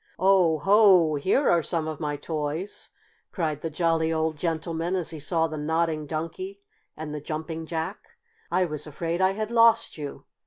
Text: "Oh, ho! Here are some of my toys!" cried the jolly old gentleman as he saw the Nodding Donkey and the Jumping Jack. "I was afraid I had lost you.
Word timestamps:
"Oh, 0.17 0.57
ho! 0.57 1.13
Here 1.13 1.47
are 1.47 1.61
some 1.61 1.87
of 1.87 1.99
my 1.99 2.17
toys!" 2.17 2.89
cried 3.31 3.61
the 3.61 3.69
jolly 3.69 4.11
old 4.11 4.35
gentleman 4.35 4.95
as 4.95 5.11
he 5.11 5.19
saw 5.19 5.45
the 5.45 5.57
Nodding 5.57 6.07
Donkey 6.07 6.63
and 6.97 7.13
the 7.13 7.21
Jumping 7.21 7.67
Jack. 7.67 8.03
"I 8.49 8.65
was 8.65 8.87
afraid 8.87 9.21
I 9.21 9.33
had 9.33 9.51
lost 9.51 9.99
you. 9.99 10.25